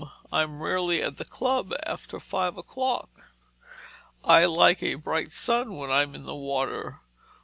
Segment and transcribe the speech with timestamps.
[0.33, 3.29] I'm rarely at the club after five o'clock.
[4.23, 7.01] I like a bright sun when I'm in the water.